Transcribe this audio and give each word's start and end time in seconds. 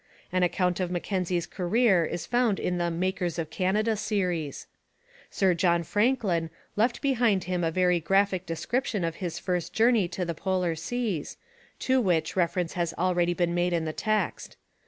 An 0.31 0.41
account 0.41 0.79
of 0.79 0.89
Mackenzie's 0.89 1.45
career 1.45 2.03
is 2.05 2.25
found 2.25 2.59
in 2.59 2.79
the 2.79 2.89
'Makers 2.89 3.37
of 3.37 3.51
Canada' 3.51 3.95
series. 3.95 4.65
Sir 5.29 5.53
John 5.53 5.83
Franklin 5.83 6.49
left 6.75 7.03
behind 7.03 7.43
him 7.43 7.63
a 7.63 7.69
very 7.69 7.99
graphic 7.99 8.47
description 8.47 9.03
of 9.03 9.17
his 9.17 9.37
first 9.37 9.73
journey 9.73 10.07
to 10.07 10.25
the 10.25 10.33
polar 10.33 10.73
seas, 10.73 11.37
to 11.81 12.01
which 12.01 12.35
reference 12.35 12.73
has 12.73 12.95
already 12.95 13.35
been 13.35 13.53
made 13.53 13.73
in 13.73 13.85
the 13.85 13.93
text. 13.93 14.57